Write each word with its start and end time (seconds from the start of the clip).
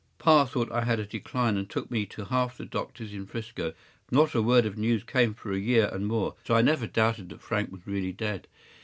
Pa 0.17 0.45
thought 0.45 0.71
I 0.71 0.83
had 0.85 0.99
a 0.99 1.05
decline, 1.05 1.57
and 1.57 1.69
took 1.69 1.91
me 1.91 2.07
to 2.07 2.25
half 2.25 2.57
the 2.57 2.65
doctors 2.65 3.13
in 3.13 3.27
’Frisco. 3.27 3.73
Not 4.09 4.33
a 4.33 4.41
word 4.41 4.65
of 4.65 4.75
news 4.75 5.03
came 5.03 5.35
for 5.35 5.51
a 5.51 5.59
year 5.59 5.91
and 5.93 6.07
more, 6.07 6.33
so 6.43 6.53
that 6.55 6.57
I 6.57 6.61
never 6.63 6.87
doubted 6.87 7.29
that 7.29 7.41
Frank 7.43 7.71
was 7.71 7.85
really 7.85 8.11
dead. 8.11 8.47